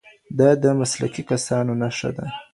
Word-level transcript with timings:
دا 0.39 0.49
د 0.63 0.65
مسلکي 0.79 1.23
کسانو 1.31 1.71
نښه 1.81 2.09
ده. 2.17 2.25